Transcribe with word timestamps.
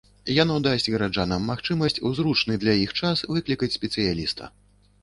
Яно 0.35 0.55
дасць 0.67 0.89
гараджанам 0.93 1.45
магчымасць 1.51 1.99
у 2.09 2.13
зручны 2.21 2.59
для 2.65 2.73
іх 2.87 2.99
час 3.03 3.25
выклікаць 3.39 3.75
спецыяліста. 3.79 4.53